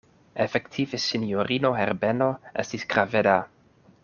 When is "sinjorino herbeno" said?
1.03-2.31